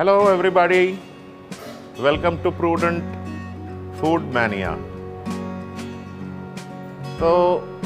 Hello, 0.00 0.28
everybody. 0.28 0.98
Welcome 2.04 2.36
to 2.44 2.50
Prudent 2.58 3.02
Food 3.98 4.22
Mania. 4.36 4.70
तो 7.18 7.32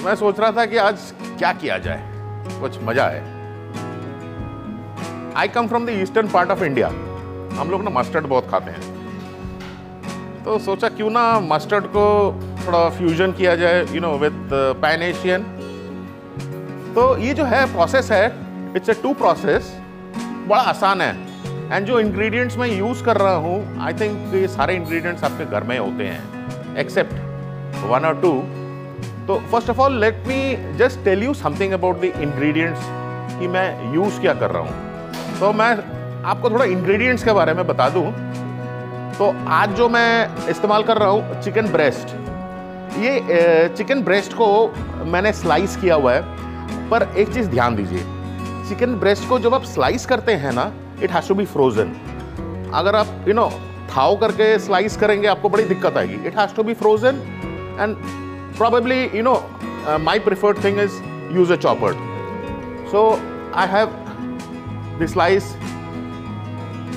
मैं 0.04 0.14
सोच 0.20 0.38
रहा 0.40 0.50
था 0.58 0.66
कि 0.66 0.76
आज 0.82 0.98
क्या 1.38 1.52
किया 1.62 1.78
जाए? 1.86 2.02
कुछ 2.60 2.78
मज़ा 2.88 3.06
है 3.14 3.22
I 5.42 5.48
come 5.56 5.68
from 5.68 5.86
the 5.86 5.96
eastern 6.02 6.28
part 6.36 6.50
of 6.50 6.62
India 6.64 6.88
हम 7.58 7.70
लोग 7.70 7.82
ना 7.84 7.90
मस्टर्ड 7.98 8.26
बहुत 8.34 8.48
खाते 8.50 8.70
हैं। 8.70 10.44
तो 10.44 10.58
सोचा 10.70 10.88
क्यों 11.00 11.10
ना 11.18 11.26
मस्टर्ड 11.50 11.92
को 11.96 12.06
थोड़ा 12.66 12.88
फ्यूजन 13.02 13.32
किया 13.42 13.56
जाए 13.64 13.84
you 13.94 14.00
know 14.08 14.16
with 14.24 14.48
pan 14.86 15.02
Asian 15.10 15.50
तो 16.94 17.16
ये 17.26 17.34
जो 17.34 17.44
है 17.56 17.66
प्रोसेस 17.74 18.12
है 18.12 18.24
इट्स 18.76 18.88
ए 18.88 19.00
टू 19.02 19.14
प्रोसेस 19.24 19.76
बड़ा 20.48 20.62
आसान 20.78 21.00
है। 21.00 21.12
एंड 21.74 21.86
जो 21.86 21.98
इंग्रेडिएंट्स 22.00 22.56
मैं 22.58 22.66
यूज़ 22.68 23.02
कर 23.04 23.16
रहा 23.16 23.34
हूँ 23.44 23.78
आई 23.84 23.92
थिंक 24.00 24.34
ये 24.34 24.48
सारे 24.48 24.74
इंग्रेडिएंट्स 24.74 25.24
आपके 25.24 25.44
घर 25.46 25.64
में 25.64 25.78
होते 25.78 26.04
हैं 26.04 26.76
एक्सेप्ट 26.78 27.14
वन 27.90 28.04
और 28.04 28.20
टू 28.20 28.30
तो 29.26 29.38
first 29.52 29.70
of 29.70 29.80
all 29.80 29.98
let 30.00 30.22
me 30.28 30.36
just 30.78 31.02
tell 31.04 31.22
you 31.22 31.34
something 31.34 31.72
about 31.72 32.00
the 32.00 32.04
ingredients 32.04 32.84
कि 33.40 33.48
मैं 33.48 33.94
यूज़ 33.94 34.20
क्या 34.20 34.34
कर 34.34 34.50
रहा 34.50 34.62
हूँ. 34.62 35.40
तो 35.40 35.52
मैं 35.52 35.70
आपको 36.24 36.50
थोड़ा 36.50 36.64
इंग्रेडिएंट्स 36.64 37.24
के 37.24 37.32
बारे 37.32 37.54
में 37.54 37.66
बता 37.66 37.88
दूँ. 37.88 38.04
तो 39.18 39.34
आज 39.54 39.74
जो 39.76 39.88
मैं 39.88 40.48
इस्तेमाल 40.50 40.82
कर 40.82 40.98
रहा 40.98 41.08
हूँ 41.08 41.40
चिकन 41.42 41.72
ब्रेस्ट 41.72 42.14
ये 42.98 43.68
चिकन 43.76 44.02
ब्रेस्ट 44.04 44.32
को 44.32 44.48
मैंने 45.12 45.32
स्लाइस 45.32 45.76
किया 45.76 45.94
हुआ 45.94 46.12
है, 46.14 46.22
पर 46.90 47.08
एक 47.18 47.34
चीज़ 47.34 47.48
ध्यान 47.50 47.76
दीजिए. 47.76 48.04
चिकन 48.68 48.94
ब्रेस्ट 49.00 49.28
को 49.28 49.38
जब 49.38 49.54
आप 49.54 49.64
स्लाइस 49.74 50.06
करते 50.06 50.32
हैं 50.44 50.52
ना 50.52 50.70
it 51.03 51.11
has 51.11 51.27
to 51.29 51.35
be 51.35 51.45
frozen 51.55 51.93
अगर 52.75 52.95
आप 52.95 53.27
यू 53.27 53.33
नो 53.33 53.49
थाव 53.95 54.15
करके 54.21 54.57
स्लाइस 54.59 54.97
करेंगे 54.97 55.27
आपको 55.27 55.49
बड़ी 55.49 55.63
दिक्कत 55.75 55.97
आएगी 55.97 56.27
it 56.27 56.37
has 56.39 56.55
to 56.55 56.63
be 56.63 56.73
frozen 56.81 57.21
and 57.79 57.95
probably 58.59 59.09
you 59.15 59.23
know 59.23 59.37
uh, 59.87 59.97
my 59.97 60.19
preferred 60.19 60.57
thing 60.57 60.79
is 60.79 60.95
use 61.33 61.49
a 61.49 61.57
chopper 61.65 61.91
so 62.91 63.03
i 63.53 63.65
have 63.65 63.93
the 64.99 65.07
slice 65.07 65.53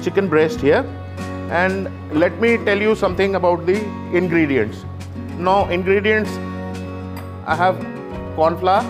chicken 0.03 0.29
breast 0.29 0.61
here 0.61 0.81
and 1.61 1.89
let 2.25 2.41
me 2.41 2.51
tell 2.65 2.83
you 2.87 2.97
something 2.97 3.37
about 3.37 3.65
the 3.65 3.77
ingredients 4.23 4.85
now 5.51 5.57
ingredients 5.69 6.37
i 7.47 7.55
have 7.63 7.81
corn 8.35 8.59
flour 8.59 8.83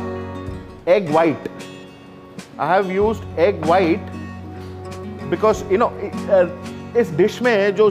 egg 0.96 1.12
white 1.18 1.52
i 2.58 2.72
have 2.74 2.90
used 2.90 3.28
egg 3.48 3.62
white 3.66 4.12
because 5.29 5.63
you 5.71 5.77
know 5.77 5.91
इस 6.99 7.11
dish 7.17 7.41
में 7.41 7.75
जो 7.75 7.89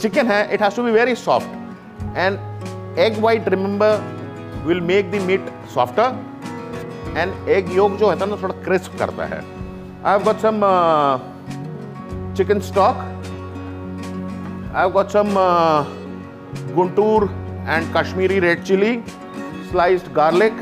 chicken 0.00 0.26
है 0.26 0.42
it 0.54 0.62
has 0.62 0.76
to 0.76 0.82
be 0.82 0.90
very 0.90 1.14
soft 1.14 2.16
and 2.16 2.98
egg 2.98 3.20
white 3.22 3.48
remember 3.48 4.02
will 4.66 4.80
make 4.80 5.10
the 5.10 5.22
meat 5.26 5.50
softer 5.74 6.18
and 7.16 7.48
egg 7.48 7.72
yolk 7.76 7.96
जो 7.96 8.10
है 8.10 8.16
ना, 8.18 8.36
थोड़ा 8.42 8.54
crisp 8.64 8.98
करता 8.98 9.24
है. 9.24 9.42
I 10.06 10.18
got 10.24 10.36
some 10.38 10.60
chicken 12.36 12.60
stock 12.68 12.96
I 14.76 14.90
got 14.90 15.08
some 15.08 15.34
Guntur 16.74 17.24
and 17.68 17.92
Kashmiri 17.96 18.38
red 18.40 18.62
chili 18.64 18.94
sliced 19.70 20.12
garlic 20.14 20.52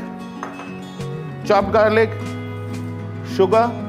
chop 1.47 1.69
garlic 1.73 2.09
sugar 3.37 3.88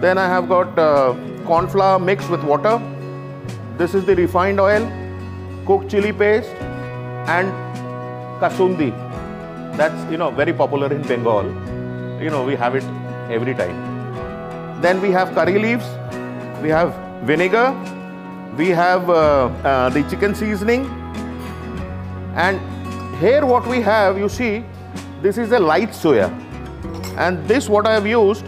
then 0.00 0.18
I 0.18 0.26
have 0.28 0.48
got 0.48 0.78
uh, 0.78 1.14
corn 1.44 1.68
flour 1.68 1.98
mixed 1.98 2.30
with 2.30 2.42
water. 2.44 2.80
This 3.76 3.94
is 3.94 4.04
the 4.04 4.16
refined 4.16 4.60
oil 4.60 4.90
cooked 5.66 5.90
chili 5.90 6.12
paste 6.12 6.50
and 7.36 7.52
kasundi 8.40 8.90
that's 9.76 10.10
you 10.12 10.18
know 10.18 10.30
very 10.30 10.52
popular 10.52 10.92
in 10.92 11.02
bengal. 11.02 11.44
You 12.22 12.30
know 12.30 12.44
we 12.44 12.54
have 12.56 12.74
it 12.74 12.84
every 13.30 13.54
time. 13.54 14.82
Then 14.82 15.00
we 15.00 15.10
have 15.10 15.32
curry 15.34 15.58
leaves. 15.58 15.86
We 16.62 16.68
have 16.70 16.94
vinegar. 17.24 17.72
We 18.56 18.68
have 18.68 19.08
uh, 19.08 19.46
uh, 19.72 19.88
the 19.90 20.02
chicken 20.10 20.34
seasoning. 20.34 20.86
And 22.34 22.60
here 23.20 23.44
what 23.46 23.66
we 23.66 23.80
have 23.80 24.18
you 24.18 24.28
see 24.28 24.64
this 25.22 25.38
is 25.38 25.52
a 25.52 25.58
light 25.58 25.90
soya. 25.90 26.30
And 27.16 27.46
this 27.46 27.68
what 27.68 27.86
i 27.86 27.92
have 27.92 28.06
used 28.06 28.46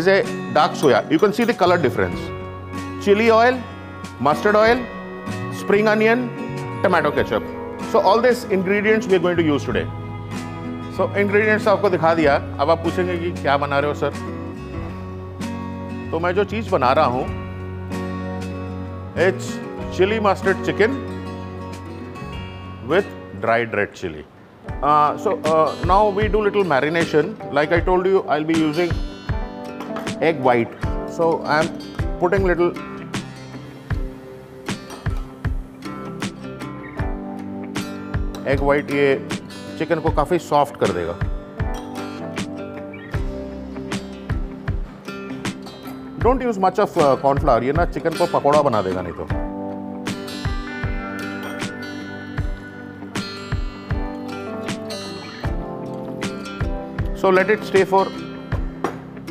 is 0.00 0.06
a 0.16 0.18
dark 0.58 0.72
soya 0.82 1.00
you 1.10 1.18
can 1.24 1.32
see 1.38 1.44
the 1.52 1.56
color 1.62 1.78
difference 1.86 2.20
chili 3.04 3.30
oil 3.30 3.60
mustard 4.28 4.56
oil 4.56 4.78
spring 5.60 5.88
onion 5.88 6.28
tomato 6.82 7.10
ketchup. 7.10 7.42
So 7.90 8.00
all 8.00 8.20
these 8.20 8.44
ingredients 8.44 9.06
we 9.06 9.14
are 9.16 9.24
going 9.26 9.36
to 9.36 9.42
use 9.42 9.64
today. 9.64 9.86
So 10.96 11.08
ingredients 11.22 11.66
आपको 11.68 11.90
दिखा 11.90 12.14
दिया 12.14 12.34
अब 12.60 12.70
आप 12.70 12.82
पूछेंगे 12.84 13.16
कि 13.18 13.30
क्या 13.42 13.56
बना 13.64 13.78
रहे 13.78 13.90
हो 13.90 13.94
सर 14.00 14.10
तो 16.10 16.20
मैं 16.20 16.34
जो 16.34 16.44
चीज़ 16.52 16.70
बना 16.70 16.92
रहा 16.98 17.06
हूँ 17.14 17.24
it's 19.28 19.50
chili 19.96 20.20
mustard 20.28 20.64
chicken 20.66 21.00
with 22.92 23.06
dried 23.42 23.74
red 23.74 23.94
chili. 23.98 24.22
Uh, 24.82 25.16
so 25.16 25.30
uh, 25.52 25.74
now 25.86 26.08
we 26.08 26.28
do 26.28 26.40
little 26.46 26.64
marination. 26.72 27.30
Like 27.58 27.72
I 27.72 27.80
told 27.80 28.06
you, 28.06 28.22
I'll 28.24 28.44
be 28.44 28.56
using 28.58 28.90
egg 30.22 30.40
white. 30.40 30.74
So, 31.10 31.42
I'm 31.44 31.68
putting 32.20 32.44
little 32.46 32.72
egg 38.48 38.60
white 38.62 38.90
ये 38.90 39.04
chicken 39.78 40.00
को 40.00 40.10
काफ़ी 40.16 40.38
soft 40.38 40.76
कर 40.80 40.92
देगा। 40.96 41.12
Don't 46.22 46.42
use 46.42 46.58
much 46.60 46.80
of 46.80 46.98
cornflour 47.22 47.64
ये 47.64 47.72
ना 47.72 47.84
chicken 47.86 48.18
को 48.18 48.26
पकौड़ा 48.38 48.62
बना 48.62 48.82
देगा 48.82 49.02
नहीं 49.02 49.12
तो। 49.12 49.26
So, 57.16 57.30
let 57.30 57.50
it 57.50 57.62
stay 57.64 57.84
for 57.90 58.06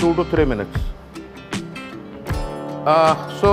two 0.03 0.15
to 0.15 0.25
three 0.25 0.45
minutes 0.45 0.79
uh, 2.87 3.15
so 3.41 3.51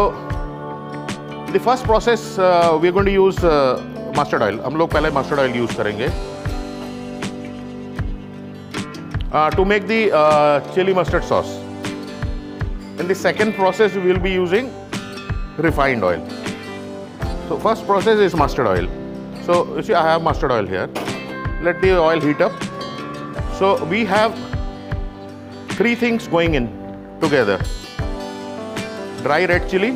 the 1.52 1.59
first 1.59 1.84
process 1.84 2.38
uh, 2.38 2.78
we're 2.81 2.92
going 2.92 3.06
to 3.06 3.18
use 3.18 3.44
uh, 3.44 3.81
mustard 4.18 4.42
oil 4.44 4.59
हम 4.66 4.76
लोग 4.78 4.92
पहले 4.92 5.09
मस्टर्ड 5.12 5.40
ऑयल 5.40 5.56
यूज 5.56 5.74
करेंगे 5.76 6.08
to 9.56 9.66
make 9.72 9.88
the 9.90 10.72
chili 10.74 10.94
mustard 10.94 11.24
sauce 11.34 11.46
in 13.02 13.08
the 13.08 13.14
second 13.22 13.56
process 13.56 13.96
will 14.06 14.18
be 14.28 14.34
using 14.36 14.70
refined 15.58 16.03
oil 16.03 16.22
so 17.48 17.58
first 17.58 17.86
process 17.86 18.20
is 18.20 18.36
mustard 18.36 18.68
oil 18.68 18.88
so 19.46 19.76
you 19.76 19.84
see 19.84 19.94
i 19.94 20.02
have 20.08 20.22
mustard 20.22 20.52
oil 20.52 20.66
here 20.66 20.88
let 21.62 21.81
the 21.81 21.92
oil 21.98 22.20
heat 22.20 22.42
up 22.42 22.52
so 23.59 23.84
we 23.86 24.03
have 24.03 24.36
three 25.81 25.95
things 25.95 26.27
going 26.29 26.57
in 26.57 26.65
together. 27.21 27.59
Dry 29.27 29.47
red 29.51 29.67
chili 29.71 29.93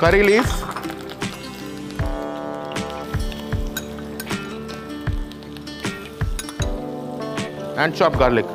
curry 0.00 0.22
leaves 0.28 0.54
and 7.76 7.94
chopped 7.94 8.18
garlic. 8.18 8.50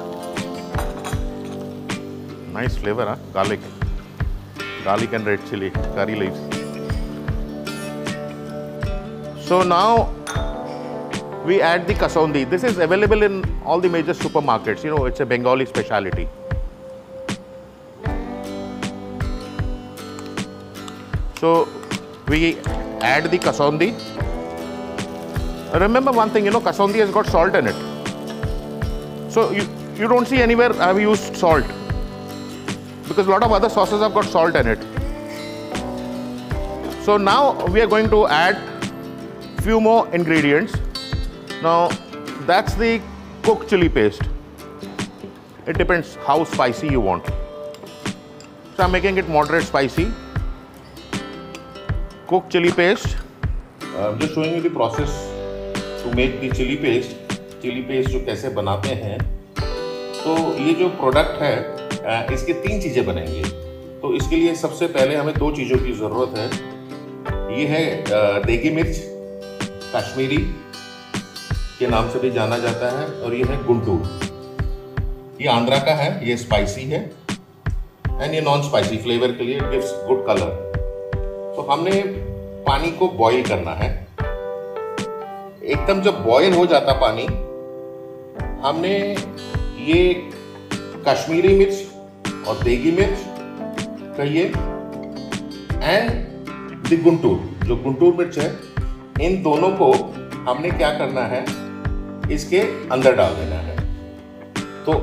Nice 2.58 2.76
flavor 2.76 3.06
huh? 3.06 3.16
garlic. 3.32 3.62
Garlic 4.84 5.14
and 5.14 5.26
red 5.26 5.40
chili 5.50 5.72
curry 5.96 6.16
leaves. 6.16 6.42
So 9.48 9.64
now 9.64 10.12
we 11.46 11.62
add 11.62 11.88
the 11.88 11.94
kasundi. 11.94 12.50
This 12.50 12.64
is 12.64 12.80
available 12.80 13.22
in 13.22 13.45
all 13.66 13.80
the 13.80 13.90
major 13.90 14.14
supermarkets 14.14 14.84
you 14.84 14.90
know 14.96 15.06
it's 15.06 15.20
a 15.20 15.26
bengali 15.26 15.66
speciality 15.66 16.28
So 21.46 21.68
we 22.28 22.58
add 23.02 23.26
the 23.30 23.38
kasundi. 23.38 23.90
Remember 25.80 26.12
one 26.12 26.30
thing, 26.30 26.46
you 26.46 26.52
know, 26.52 26.62
kasundi 26.62 26.96
has 26.96 27.12
got 27.12 27.28
salt 27.28 27.54
in 27.56 27.68
it. 27.68 29.32
So 29.32 29.52
you, 29.52 29.68
you 29.96 30.08
don't 30.08 30.28
see 30.28 30.42
anywhere 30.42 30.72
I 30.82 30.88
have 30.88 31.00
used 31.00 31.36
salt 31.36 31.66
because 33.08 33.28
a 33.28 33.30
lot 33.30 33.44
of 33.44 33.52
other 33.52 33.70
sauces 33.70 34.02
have 34.02 34.14
got 34.16 34.26
salt 34.26 34.56
in 34.56 34.66
it. 34.66 34.80
So 37.04 37.18
now 37.18 37.66
we 37.68 37.82
are 37.82 37.88
going 37.88 38.10
to 38.10 38.26
add 38.28 38.58
few 39.62 39.80
more 39.80 40.08
ingredients. 40.16 40.74
Now 41.62 41.90
that's 42.48 42.74
the 42.76 43.02
cooked 43.46 43.70
chili 43.70 43.88
paste. 43.88 44.24
It 45.68 45.78
depends 45.78 46.16
how 46.28 46.44
spicy 46.44 46.88
you 46.88 47.00
want. 47.00 47.28
So 48.76 48.84
I'm 48.84 48.92
making 48.92 49.18
it 49.18 49.30
moderate 49.30 49.66
spicy. 49.66 50.08
Cooked 52.28 52.52
chili 52.52 52.72
paste. 52.72 53.18
I'm 53.98 54.18
just 54.20 54.34
showing 54.34 54.56
you 54.56 54.62
the 54.62 54.72
process 54.72 55.12
to 56.02 56.16
make 56.16 56.42
the 56.42 56.50
chili 56.50 56.78
paste. 56.78 57.16
Chili 57.62 57.84
paste 57.84 58.10
जो 58.10 58.26
कैसे 58.26 58.50
बनाते 58.58 58.96
हैं 59.04 59.18
तो 60.18 60.36
ये 60.64 60.74
जो 60.82 60.90
product 60.98 61.42
है 61.42 62.34
इसके 62.34 62.54
तीन 62.68 62.82
चीज़ें 62.82 63.06
बनेंगी 63.06 63.44
तो 64.02 64.14
इसके 64.16 64.36
लिए 64.36 64.56
सबसे 64.66 64.88
पहले 64.98 65.16
हमें 65.16 65.34
दो 65.38 65.52
चीज़ों 65.56 65.80
की 65.86 65.94
ज़रूरत 66.04 66.38
है 66.38 67.58
ये 67.58 67.68
है 67.68 68.44
देगी 68.46 68.70
मिर्च 68.76 69.02
कश्मीरी 69.96 70.46
के 71.80 71.88
नाम 71.88 72.10
से 72.10 72.20
भी 72.20 72.30
जाना 72.32 72.58
जाता 72.58 72.90
है 72.92 73.06
और 73.22 73.34
ये 73.34 73.44
है 73.46 73.64
गुंटूर। 73.66 75.40
ये 75.42 75.48
आंध्रा 75.50 75.78
का 75.80 75.94
है, 75.94 76.28
ये 76.30 76.38
स्पाइसी 76.38 76.84
है 76.84 77.00
एंड 78.12 78.34
ये 78.34 78.42
नॉन 78.42 78.62
स्पाइसी 78.62 78.98
फ्लेवर 78.98 79.32
के 79.32 79.44
लिए 79.44 79.60
गिव्स 79.62 79.92
गुड 80.08 80.26
कलर 80.28 80.52
तो 81.56 81.68
हमने 81.72 82.02
पानी 82.68 82.92
को 82.92 83.08
बॉईल 83.18 83.44
करना 83.48 83.72
है। 83.74 83.90
एकदम 85.66 86.02
जब 86.02 86.24
बॉईल 86.26 86.54
हो 86.54 86.66
जाता 86.66 86.94
पानी, 87.02 87.26
हमने 88.64 88.96
ये 89.86 90.14
कश्मीरी 91.08 91.56
मिर्च 91.58 92.48
और 92.48 92.64
देगी 92.64 92.92
मिर्च 92.92 93.26
कहिए 94.18 94.46
एंड 95.84 96.10
द 96.90 97.02
गुंटूर। 97.04 97.38
जो 97.68 97.76
गुंटूर 97.76 98.14
मिर्च 98.16 98.38
है, 98.38 98.50
इन 99.22 99.42
दोनों 99.44 99.70
को 99.78 99.92
हमने 100.50 100.70
क्या 100.72 100.98
करना 100.98 101.22
है 101.28 101.44
इसके 102.32 102.60
अंदर 102.92 103.16
डाल 103.16 103.36
देना 103.36 103.56
है। 103.56 103.76
तो 104.86 104.94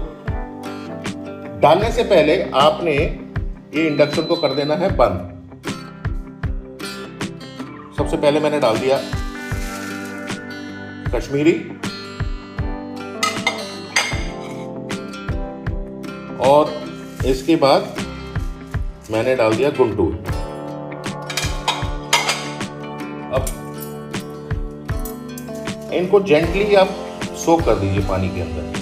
डालने 1.61 1.91
से 1.93 2.03
पहले 2.05 2.43
आपने 2.59 2.93
ये 2.93 3.87
इंडक्शन 3.87 4.23
को 4.23 4.37
कर 4.37 4.55
देना 4.55 4.75
है 4.75 4.89
बंद। 4.97 5.29
सबसे 7.99 8.17
पहले 8.17 8.41
मैंने 8.41 8.61
डाल 8.61 8.79
दिया 8.79 8.99
कश्मीरी। 11.15 11.55
और 16.47 16.73
इसके 17.27 17.57
बाद 17.57 17.95
मैंने 19.11 19.35
डाल 19.37 19.55
दिया 19.55 19.71
गुंटूर। 19.71 20.13
अब 23.33 23.45
इनको 25.95 26.21
जेंटली 26.23 26.75
आप 26.75 26.89
सोक 27.45 27.63
कर 27.63 27.75
दीजिए 27.75 28.03
पानी 28.09 28.29
के 28.29 28.41
अंदर। 28.41 28.81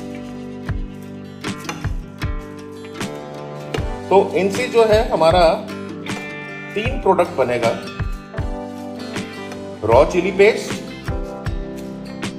तो 4.09 4.17
इनसे 4.37 4.67
जो 4.69 4.85
है, 4.85 5.09
हमारा 5.11 5.43
तीन 6.75 7.01
प्रोडक्ट 7.03 7.37
बनेगा। 7.37 7.71
Raw 9.85 10.05
chili 10.05 10.31
paste 10.39 10.73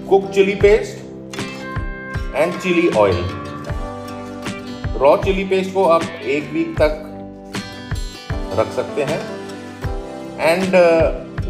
cook 0.10 0.30
chili 0.30 0.56
paste 0.56 1.00
and 2.36 2.60
chili 2.60 2.88
oil 3.00 3.24
raw 5.02 5.16
chili 5.24 5.44
paste 5.46 5.74
को 5.74 5.84
आप 5.90 6.04
एक 6.26 6.52
वीक 6.54 6.76
तक 6.82 7.08
रख 8.60 8.72
सकते 8.72 9.04
हैं। 9.04 9.20
एंड 10.40 10.76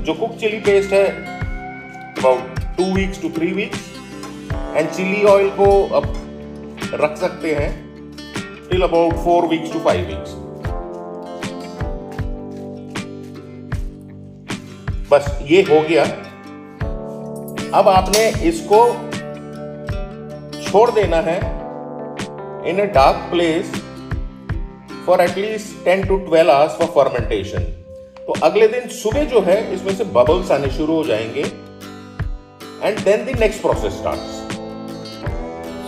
जो 0.06 0.13
कुक 0.13 0.38
चिली 0.39 0.59
पेस्ट 0.62 0.94
है 0.94 1.06
about 1.07 2.59
two 2.77 2.94
weeks 2.94 3.21
to 3.21 3.29
three 3.29 3.51
weeks 3.53 3.90
and 4.71 4.89
chili 4.89 5.23
oil 5.25 5.50
को 5.57 5.71
अब 5.95 6.13
रख 7.01 7.18
सकते 7.18 7.53
हैं 7.56 7.69
till 8.69 8.81
about 8.81 9.13
four 9.23 9.45
weeks 9.47 9.73
to 9.73 9.79
five 9.79 10.07
weeks 10.07 10.39
बस 15.12 15.25
ये 15.47 15.62
हो 15.62 15.79
गया। 15.89 16.03
अब 17.79 17.88
आपने 17.88 18.27
इसको 18.50 18.79
छोड़ 20.62 20.89
देना 20.91 21.17
है 21.21 21.38
in 22.69 22.79
a 22.79 22.85
dark 22.94 23.29
place 23.31 23.71
for 25.06 25.21
at least 25.21 25.83
ten 25.85 26.03
to 26.07 26.17
twelve 26.19 26.51
hours 26.51 26.77
for 26.77 26.88
fermentation 26.95 27.63
तो 28.17 28.33
अगले 28.44 28.67
दिन 28.67 28.88
सुबह 28.89 29.24
जो 29.25 29.41
है, 29.41 29.74
इसमें 29.74 29.95
से 29.95 30.03
बबल्स 30.13 30.51
आने 30.51 30.69
शुरू 30.71 30.95
हो 30.95 31.03
जाएँगे। 31.03 31.41
And 32.83 33.00
then 33.00 33.25
the 33.25 33.39
next 33.39 33.62
process 33.62 33.94
starts 33.94 34.39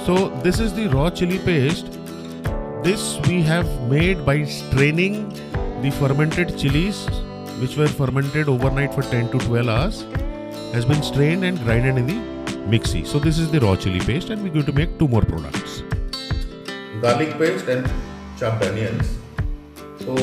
So 0.06 0.28
this 0.46 0.60
is 0.60 0.74
the 0.74 0.86
raw 0.88 1.10
chili 1.10 1.38
paste. 1.38 1.90
This 2.82 3.18
we 3.28 3.42
have 3.42 3.68
made 3.90 4.24
by 4.24 4.44
straining 4.44 5.28
the 5.82 5.90
fermented 5.98 6.56
chilies 6.56 7.06
which 7.60 7.76
were 7.76 7.88
fermented 7.88 8.48
overnight 8.48 8.94
for 8.94 9.02
10 9.02 9.30
to 9.32 9.38
12 9.38 9.68
hours 9.68 10.02
has 10.72 10.84
been 10.84 11.02
strained 11.02 11.44
and 11.44 11.58
grinded 11.60 11.98
in 11.98 12.06
the 12.06 12.18
mixie. 12.74 13.06
So 13.06 13.18
this 13.18 13.38
is 13.38 13.50
the 13.50 13.60
raw 13.60 13.76
chili 13.76 14.00
paste 14.00 14.30
and 14.30 14.42
we're 14.42 14.52
going 14.52 14.66
to 14.66 14.76
make 14.82 14.98
two 14.98 15.08
more 15.08 15.22
products. 15.22 15.82
Garlic 17.02 17.38
paste 17.40 17.68
and 17.68 17.86
chopped 18.40 18.64
onions. 18.68 19.16
तो 20.02 20.14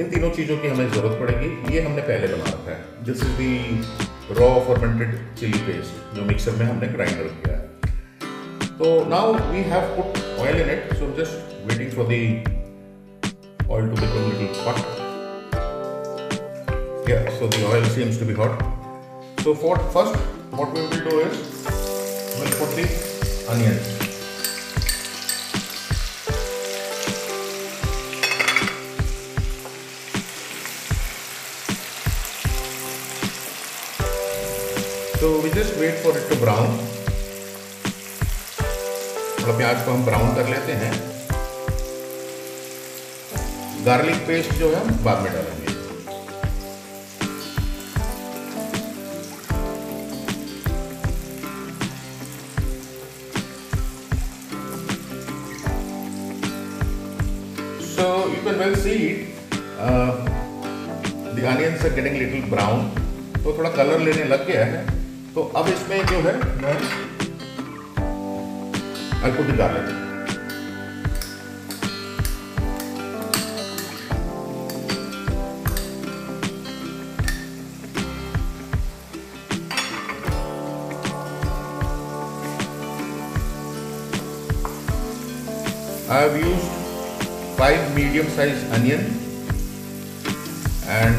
इन 0.00 0.10
तीनों 0.10 0.30
चीज़ों 0.36 0.56
की 0.58 0.68
हमें 0.68 0.90
ज़रूरत 0.90 1.18
पड़ेगी 1.20 1.74
ये 1.74 1.82
हमने 1.82 2.02
पहले 2.02 2.28
बना 2.28 2.50
रखा 2.50 2.70
है 2.70 3.04
this 3.04 3.22
is 3.22 3.30
the 3.40 3.50
raw 4.38 4.48
fermented 4.68 5.14
chilli 5.38 5.58
paste 5.66 6.14
जो 6.16 6.24
मिक्सर 6.30 6.52
में 6.60 6.64
हमने 6.66 6.88
ग्राइंडर 6.94 7.28
किया 7.36 7.53
है 7.53 7.53
so 8.77 9.05
now 9.05 9.31
we 9.53 9.63
have 9.63 9.95
put 9.95 10.17
oil 10.37 10.53
in 10.53 10.67
it. 10.67 10.97
So 10.97 11.09
just 11.11 11.39
waiting 11.65 11.91
for 11.91 12.03
the 12.03 12.45
oil 13.69 13.87
to 13.87 13.95
become 13.95 14.17
a 14.17 14.27
little 14.27 14.53
hot. 14.63 14.79
Yeah, 17.07 17.29
so 17.39 17.47
the 17.47 17.65
oil 17.71 17.85
seems 17.85 18.17
to 18.17 18.25
be 18.25 18.33
hot. 18.33 18.59
So 19.43 19.55
for 19.55 19.79
first, 19.93 20.15
what 20.51 20.73
we 20.73 20.81
will 20.81 20.89
do 20.89 21.19
is 21.21 21.37
we'll 22.37 22.51
put 22.59 22.75
the 22.75 22.85
onions. 23.47 23.85
So 35.21 35.39
we 35.39 35.49
just 35.51 35.77
wait 35.77 35.95
for 35.99 36.17
it 36.17 36.29
to 36.29 36.35
brown. 36.41 37.04
थोड़ा 39.45 39.57
प्याज 39.57 39.83
को 39.85 39.91
हम 39.91 40.05
brown 40.05 40.35
कर 40.35 40.47
लेते 40.49 40.73
हैं। 40.73 40.93
Garlic 43.85 44.15
paste 44.27 44.53
जो 44.53 44.69
है 44.69 44.79
बाद 45.03 45.21
में 45.23 45.31
डालेंगे। 45.33 45.73
So 57.95 58.07
you 58.31 58.39
can 58.45 58.57
well 58.59 58.75
see 58.85 58.99
it 59.11 59.19
uh, 59.79 60.11
तो 63.43 63.57
थोड़ा 63.57 63.69
कलर 63.69 63.99
लेने 63.99 64.23
लग 64.23 64.47
गया 64.47 64.65
है। 64.65 64.85
तो 65.33 65.41
अब 65.55 65.67
इसमें 65.67 65.99
जो 66.05 66.19
है 66.19 66.33
मैं 66.61 66.73
I'll 69.25 69.35
put 69.35 69.47
the 69.47 69.53
garlic. 69.53 69.81
I 86.07 86.19
have 86.19 86.37
used 86.37 86.61
five 87.57 87.95
medium 87.95 88.29
sized 88.29 88.71
onion 88.73 88.99
and 90.85 91.15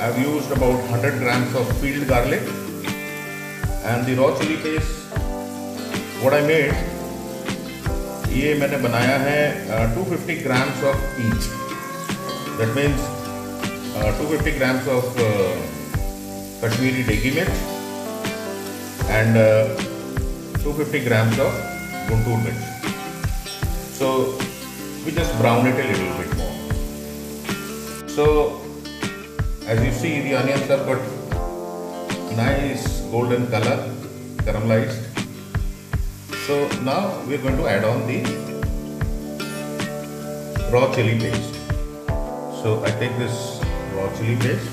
I 0.00 0.06
have 0.06 0.18
used 0.18 0.50
about 0.50 0.74
100 0.90 1.20
grams 1.20 1.54
of 1.54 1.70
peeled 1.80 2.08
garlic 2.08 2.42
and 3.84 4.04
the 4.04 4.16
raw 4.16 4.36
chili 4.40 4.56
paste 4.56 4.98
what 6.24 6.34
I 6.34 6.40
made 6.44 7.01
ये 8.34 8.52
मैंने 8.60 8.76
बनाया 8.82 9.16
है 9.22 9.40
two 9.94 10.04
fifty 10.10 10.34
grams 10.42 10.84
of 10.90 11.02
each 11.22 11.48
that 12.58 12.70
means 12.76 13.02
two 14.18 14.28
fifty 14.30 14.52
grams 14.58 14.88
of 14.94 15.18
Kashmiri 16.64 17.02
डेगी 17.10 17.30
मिर्च 17.36 17.56
and 19.10 19.36
two 20.64 20.72
fifty 20.72 21.00
grams 21.06 21.38
of 21.46 21.60
Guntur 22.08 22.38
मिर्च. 22.44 22.62
So 23.98 24.10
we 25.04 25.12
just 25.12 25.34
brown 25.40 25.68
it 25.68 25.78
a 25.78 25.88
little 25.88 26.12
bit 26.18 26.34
more 26.40 26.52
so 28.16 28.26
as 29.72 29.84
you 29.84 29.92
see 30.00 30.10
the 30.22 30.34
sir 30.66 30.84
but 30.90 31.00
nice 32.38 32.86
golden 33.12 33.44
colour 33.54 33.88
caramelised 34.44 35.11
So 36.52 36.68
now 36.82 37.18
we 37.26 37.34
are 37.34 37.38
going 37.38 37.56
to 37.56 37.66
add 37.66 37.82
on 37.82 38.06
the 38.06 38.20
raw 40.70 40.94
chili 40.94 41.18
paste. 41.18 41.54
So 42.60 42.84
I 42.84 42.90
take 43.00 43.16
this 43.16 43.58
raw 43.94 44.14
chili 44.18 44.36
paste 44.36 44.71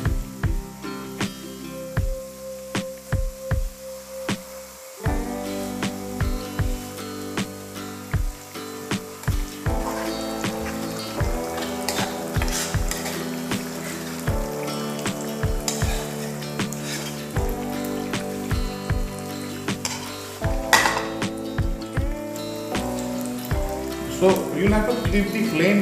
you 24.59 24.73
have 24.73 24.85
to 24.85 24.93
keep 25.11 25.31
the 25.33 25.41
flame 25.49 25.81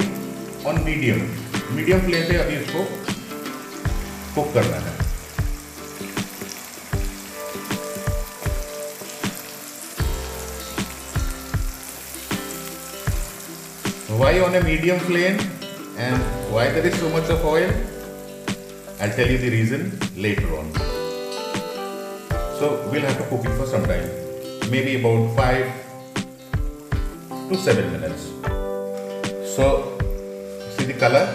on 0.70 0.84
medium 0.86 1.22
medium 1.76 2.00
flame 2.02 2.24
पे 2.30 2.38
अभी 2.38 2.56
इसको 2.56 2.84
cook 4.36 4.54
करना 4.54 4.78
है। 4.86 4.96
Why 14.20 14.40
on 14.40 14.56
a 14.56 14.62
medium 14.62 15.00
flame 15.00 15.38
and 16.00 16.52
why 16.54 16.70
there 16.72 16.88
is 16.88 16.96
so 17.00 17.10
much 17.16 17.30
of 17.32 17.46
oil 17.48 17.72
I 19.02 19.10
tell 19.18 19.32
you 19.32 19.38
the 19.40 19.52
reason 19.54 19.92
later 20.24 20.54
on 20.60 20.72
so 22.60 22.70
will 22.92 23.06
have 23.06 23.18
to 23.18 23.30
cook 23.30 23.46
it 23.46 23.58
for 23.58 23.68
some 23.72 23.86
time 23.88 24.72
maybe 24.86 24.96
about 25.00 25.36
five 25.38 25.74
to 27.50 27.64
seven 27.66 27.92
minutes 27.92 28.56
So 29.58 29.98
see 30.78 30.86
the 30.86 30.94
color? 30.94 31.26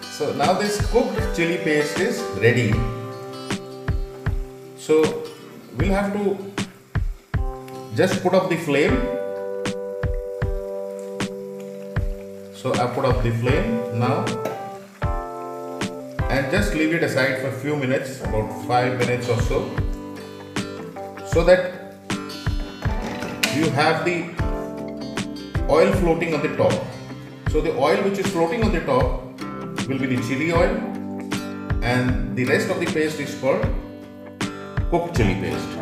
So 0.00 0.32
now 0.32 0.54
this 0.54 0.80
cooked 0.90 1.20
chili 1.36 1.58
paste 1.58 2.00
is 2.00 2.22
ready. 2.40 2.72
So 4.78 5.04
we'll 5.76 5.92
have 5.92 6.14
to 6.14 6.38
just 7.94 8.22
put 8.22 8.32
up 8.32 8.48
the 8.48 8.56
flame. 8.56 8.96
So 12.56 12.72
I 12.72 12.88
put 12.96 13.04
up 13.04 13.22
the 13.22 13.36
flame 13.36 14.00
now 14.00 14.24
and 16.30 16.50
just 16.50 16.72
leave 16.72 16.94
it 16.94 17.02
aside 17.02 17.42
for 17.42 17.48
a 17.48 17.58
few 17.60 17.76
minutes, 17.76 18.22
about 18.22 18.48
5 18.66 18.98
minutes 18.98 19.28
or 19.28 19.42
so, 19.42 19.68
so 21.26 21.44
that 21.44 21.74
you 23.54 23.68
have 23.76 24.06
the 24.06 24.24
oil 25.68 25.92
floating 26.00 26.32
on 26.32 26.40
the 26.40 26.56
top. 26.56 26.87
So 27.48 27.62
the 27.62 27.74
oil 27.78 28.02
which 28.04 28.18
is 28.18 28.26
floating 28.26 28.62
on 28.62 28.72
the 28.72 28.80
top 28.80 29.40
will 29.88 29.98
be 29.98 30.06
the 30.06 30.16
chili 30.28 30.52
oil 30.52 30.74
and 31.82 32.36
the 32.36 32.44
rest 32.44 32.68
of 32.68 32.78
the 32.78 32.86
paste 32.86 33.18
is 33.18 33.34
called 33.40 33.62
cooked 34.90 35.16
chili 35.16 35.34
paste. 35.36 35.78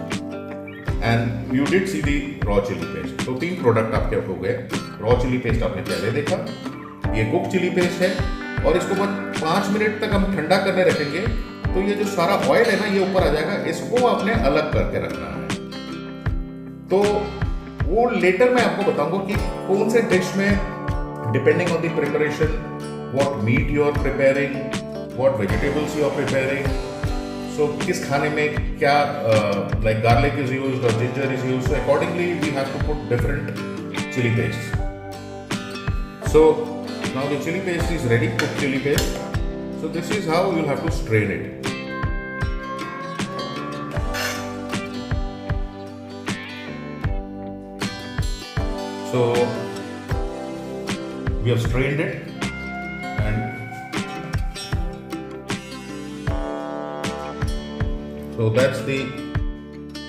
And 1.02 1.52
you 1.52 1.66
did 1.66 1.88
see 1.88 2.02
the 2.02 2.18
raw 2.46 2.60
chili 2.60 2.86
paste. 2.92 3.24
तो 3.24 3.34
तीन 3.40 3.60
product 3.62 3.94
आपके 3.94 4.16
हो 4.28 4.34
गए 4.42 4.52
raw 5.00 5.16
chilli 5.22 5.38
paste 5.38 5.62
आपने 5.62 5.82
पहले 5.82 6.10
देखा 6.12 6.36
ये 7.16 7.24
cook 7.32 7.50
chilli 7.52 7.70
paste 7.80 8.02
है 8.02 8.12
और 8.64 8.76
इसको 8.76 8.94
बस 9.02 9.40
पाँच 9.40 9.72
मिनट 9.72 10.00
तक 10.00 10.14
हम 10.14 10.30
ठंडा 10.36 10.56
करने 10.66 10.84
रखेंगे 10.90 11.26
तो 11.66 11.82
ये 11.88 11.94
जो 11.94 12.08
सारा 12.12 12.36
ऑयल 12.50 12.70
है 12.70 12.80
ना 12.80 12.94
ये 12.94 13.02
ऊपर 13.08 13.26
आ 13.26 13.32
जाएगा 13.32 13.56
इसको 13.74 14.06
आपने 14.06 14.38
अलग 14.52 14.72
करके 14.72 15.04
रखना 15.06 15.34
है 15.34 15.46
तो 16.88 17.02
वो 17.90 18.08
लेटर 18.16 18.54
मैं 18.54 18.62
आपको 18.62 18.90
बताऊँगा 18.92 19.24
कि 19.26 19.34
कौन 19.68 19.90
से 19.90 20.02
डिश 20.10 20.34
में 20.36 20.75
depending 21.36 21.70
on 21.70 21.82
the 21.82 21.90
preparation, 21.90 22.48
what 23.12 23.42
meat 23.44 23.68
you 23.68 23.82
are 23.84 23.92
preparing, 23.92 24.54
what 25.20 25.36
vegetables 25.36 25.94
you 25.96 26.04
are 26.06 26.14
preparing. 26.18 26.64
So 27.56 27.66
kis 27.82 28.00
khane 28.06 28.28
mein 28.38 28.56
kya 28.80 28.94
uh, 29.32 29.58
like 29.86 30.02
garlic 30.06 30.34
is 30.44 30.50
used 30.50 30.84
or 30.84 30.92
ginger 31.02 31.28
is 31.36 31.44
used. 31.44 31.68
So 31.68 31.74
accordingly 31.80 32.28
we 32.44 32.50
have 32.58 32.72
to 32.72 32.84
put 32.84 33.04
different 33.10 33.54
chili 34.14 34.32
paste. 34.38 34.64
So 36.32 36.42
now 37.14 37.28
the 37.34 37.38
chili 37.44 37.60
paste 37.68 37.90
is 37.98 38.08
ready 38.14 38.28
cooked 38.36 38.58
chili 38.64 38.80
paste. 38.88 39.20
So 39.80 39.88
this 39.88 40.10
is 40.10 40.26
how 40.26 40.42
you'll 40.50 40.72
have 40.72 40.84
to 40.86 40.92
strain 41.02 41.30
it. 41.30 41.44
So 49.12 49.22
we 51.46 51.52
have 51.52 51.62
strained 51.62 52.00
it 52.00 52.26
and 53.24 53.36
so 58.34 58.48
that's 58.56 58.80
the 58.88 59.06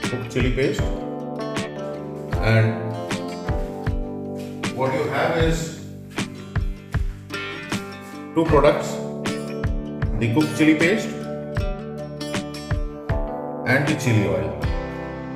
cooked 0.09 0.31
chili 0.31 0.51
paste. 0.53 0.81
And 2.53 2.73
what 4.75 4.95
you 4.95 5.03
have 5.09 5.37
is 5.43 5.85
two 8.33 8.45
products 8.45 8.89
the 10.17 10.33
cooked 10.33 10.57
chili 10.57 10.73
paste 10.73 11.09
and 13.67 13.87
the 13.87 13.95
chili 14.03 14.27
oil. 14.27 14.59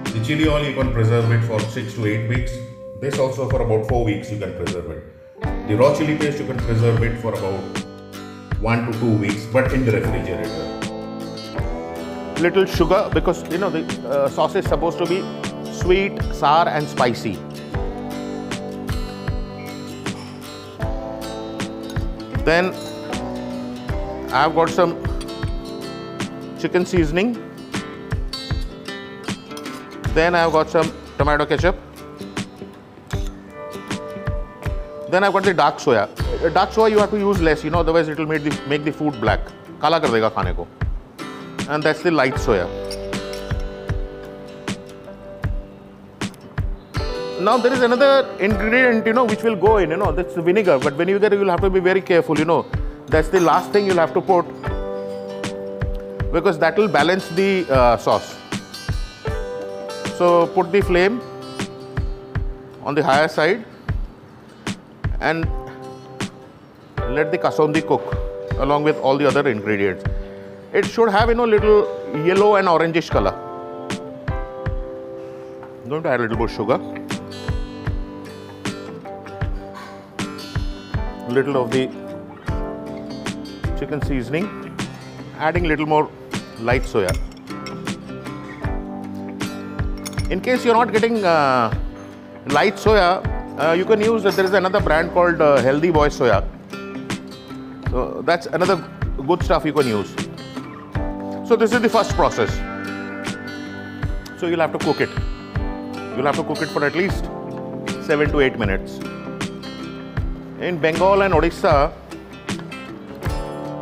The 0.06 0.26
chili 0.26 0.48
oil 0.48 0.66
you 0.66 0.74
can 0.74 0.92
preserve 0.92 1.32
it 1.32 1.44
for 1.46 1.60
6 1.60 1.94
to 1.94 2.06
8 2.08 2.28
weeks. 2.28 2.52
This 3.02 3.20
also 3.20 3.48
for 3.48 3.62
about 3.62 3.88
4 3.88 4.04
weeks 4.04 4.32
you 4.32 4.40
can 4.40 4.56
preserve 4.56 4.90
it 4.90 5.21
the 5.72 5.78
raw 5.78 5.90
chili 5.98 6.18
paste 6.22 6.40
you 6.40 6.46
can 6.46 6.58
preserve 6.68 7.02
it 7.08 7.18
for 7.22 7.34
about 7.34 7.84
1 8.70 8.80
to 8.88 9.00
2 9.00 9.12
weeks 9.20 9.44
but 9.54 9.72
in 9.76 9.86
the 9.86 9.92
refrigerator. 9.98 10.64
Little 12.46 12.66
sugar 12.66 13.00
because 13.14 13.40
you 13.54 13.60
know 13.64 13.70
the 13.76 13.84
uh, 14.10 14.28
sauce 14.38 14.56
is 14.62 14.66
supposed 14.66 14.98
to 15.02 15.06
be 15.12 15.20
sweet 15.82 16.20
sour 16.40 16.68
and 16.68 16.90
spicy. 16.96 17.36
Then 22.50 22.74
i've 24.42 24.56
got 24.60 24.74
some 24.80 24.98
chicken 26.66 26.90
seasoning. 26.96 27.32
Then 30.20 30.36
i've 30.42 30.52
got 30.60 30.76
some 30.78 30.92
tomato 31.18 31.50
ketchup 31.54 31.91
then 35.11 35.23
I've 35.23 35.33
got 35.33 35.45
the 35.45 35.55
dark 35.55 35.79
soya. 35.79 36.09
Uh, 36.45 36.49
Dark 36.49 36.71
soya 36.71 36.91
you 36.91 36.99
have 36.99 37.11
to 37.11 37.19
use 37.19 37.41
less, 37.41 37.63
you 37.63 37.71
know, 37.71 37.81
otherwise 37.81 38.09
it 38.09 38.19
will 38.19 38.27
make 38.27 38.43
the 38.43 38.59
make 38.69 38.85
the 38.85 38.93
food 38.93 39.21
black. 39.21 39.41
काला 39.81 39.99
कर 40.01 40.11
देगा 40.11 40.31
खाने 40.35 40.55
को. 40.57 40.67
And 41.69 41.83
that's 41.83 42.03
the 42.03 42.11
light 42.11 42.35
soya. 42.35 42.67
Now 47.41 47.59
there 47.59 47.73
is 47.73 47.83
another 47.83 48.27
ingredient, 48.41 49.07
you 49.07 49.13
know, 49.13 49.25
which 49.25 49.43
will 49.43 49.57
go 49.57 49.77
in, 49.77 49.91
you 49.91 49.97
know, 49.97 50.11
that's 50.11 50.35
the 50.35 50.43
vinegar. 50.43 50.79
But 50.79 50.95
vinegar 50.95 51.35
you'll 51.35 51.51
have 51.51 51.61
to 51.61 51.71
be 51.71 51.81
very 51.81 52.01
careful, 52.01 52.39
you 52.39 52.47
know. 52.47 52.65
That's 53.07 53.29
the 53.29 53.41
last 53.41 53.71
thing 53.73 53.87
you'll 53.87 54.05
have 54.05 54.15
to 54.15 54.21
put 54.21 54.47
because 56.33 56.59
that 56.59 56.77
will 56.77 56.89
balance 56.89 57.29
the 57.29 57.67
uh, 57.71 57.97
sauce. 57.97 58.37
So 60.19 60.47
put 60.49 60.73
the 60.73 60.81
flame 60.81 61.21
on 62.83 62.95
the 62.95 63.05
higher 63.05 63.29
side 63.29 63.65
and 65.22 65.46
let 67.18 67.32
the 67.32 67.38
kasundi 67.38 67.86
cook 67.86 68.18
along 68.58 68.84
with 68.84 68.98
all 68.98 69.18
the 69.18 69.28
other 69.28 69.48
ingredients. 69.50 70.04
It 70.74 70.86
should 70.86 71.10
have 71.10 71.30
you 71.30 71.36
know 71.36 71.46
little 71.46 71.80
yellow 72.26 72.56
and 72.56 72.68
orangish 72.68 73.10
color. 73.10 73.34
I'm 75.84 75.90
going 75.90 76.04
to 76.04 76.10
add 76.10 76.20
a 76.20 76.24
little 76.24 76.38
more 76.38 76.48
sugar. 76.48 76.78
Little 81.30 81.58
of 81.58 81.72
the 81.72 81.88
chicken 83.78 84.02
seasoning. 84.02 84.48
Adding 85.38 85.66
little 85.66 85.86
more 85.86 86.10
light 86.60 86.84
soya. 86.84 87.12
In 90.32 90.40
case 90.40 90.64
you're 90.64 90.76
not 90.76 90.94
getting 90.94 91.26
uh, 91.26 91.74
light 92.48 92.76
soya, 92.76 93.31
uh, 93.58 93.74
you 93.74 93.86
can 93.86 94.02
use 94.02 94.24
there 94.24 94.46
is 94.46 94.54
another 94.54 94.80
brand 94.80 95.12
called 95.12 95.42
uh, 95.42 95.58
Healthy 95.58 95.92
Boy 95.92 96.10
Soya. 96.10 96.44
So 97.90 98.22
that's 98.26 98.48
another 98.48 98.78
good 99.28 99.44
stuff 99.44 99.66
you 99.66 99.74
can 99.74 99.88
use. 99.88 100.10
So 101.48 101.56
this 101.56 101.74
is 101.74 101.82
the 101.82 101.90
first 101.90 102.12
process. 102.12 102.50
So 104.40 104.48
you'll 104.48 104.62
have 104.62 104.72
to 104.72 104.80
cook 104.80 105.02
it. 105.02 105.10
You'll 106.16 106.26
have 106.26 106.38
to 106.38 106.44
cook 106.44 106.62
it 106.62 106.70
for 106.70 106.86
at 106.86 106.96
least 106.96 107.26
seven 108.06 108.32
to 108.32 108.40
eight 108.40 108.58
minutes. 108.58 108.98
In 110.60 110.78
Bengal 110.80 111.22
and 111.24 111.34
Odisha, 111.34 111.92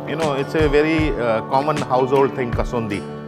you 0.08 0.16
know, 0.16 0.34
it's 0.34 0.54
a 0.54 0.68
very 0.68 1.10
uh, 1.10 1.42
common 1.42 1.76
household 1.76 2.34
thing, 2.34 2.50
kasundi. 2.50 3.19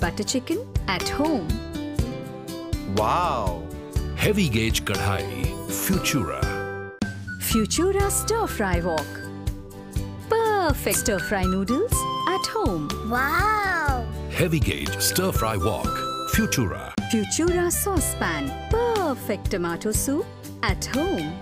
Butter 0.00 0.24
chicken 0.24 0.58
at 0.86 1.08
home. 1.08 1.48
Wow. 2.96 3.62
Heavy 4.16 4.48
gauge 4.48 4.84
kadhai. 4.84 5.44
Futura. 5.68 6.40
Futura 7.40 8.10
stir 8.10 8.46
fry 8.46 8.80
wok. 8.80 9.06
Perfect 10.28 10.98
stir 10.98 11.18
fry 11.18 11.44
noodles 11.44 11.92
at 12.28 12.46
home. 12.46 12.88
Wow! 13.10 14.04
Heavy 14.30 14.60
gauge 14.60 15.00
stir 15.00 15.32
fry 15.32 15.56
wok. 15.56 15.86
Futura. 16.34 16.92
Futura 17.10 17.70
saucepan. 17.72 18.52
Perfect 18.70 19.50
tomato 19.50 19.92
soup 19.92 20.26
at 20.62 20.84
home. 20.86 21.32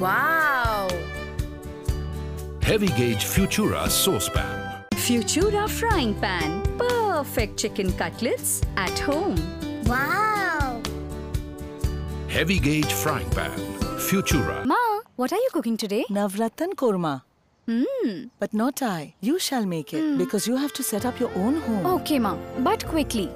Wow! 0.00 0.88
Heavy 2.62 2.88
gauge 2.88 3.24
Futura 3.24 3.88
saucepan. 3.88 4.84
Futura 4.94 5.68
frying 5.68 6.14
pan. 6.14 6.62
Perfect 6.76 6.95
chicken 7.56 7.92
cutlets 7.92 8.62
at 8.76 8.98
home. 8.98 9.36
Wow! 9.84 10.82
Heavy 12.28 12.58
gauge 12.58 12.92
frying 12.92 13.30
pan. 13.30 13.58
Futura. 13.98 14.64
Ma, 14.66 14.76
what 15.16 15.32
are 15.32 15.36
you 15.38 15.48
cooking 15.52 15.76
today? 15.76 16.04
Navratan 16.10 16.74
korma. 16.74 17.22
Hmm. 17.66 18.28
But 18.38 18.52
not 18.52 18.82
I. 18.82 19.14
You 19.20 19.38
shall 19.38 19.66
make 19.66 19.92
it 19.94 20.18
because 20.18 20.46
you 20.46 20.56
have 20.56 20.72
to 20.74 20.82
set 20.82 21.04
up 21.04 21.18
your 21.18 21.30
own 21.34 21.56
home. 21.56 21.86
Okay, 21.86 22.18
ma, 22.18 22.36
but 22.58 22.86
quickly. 22.86 23.30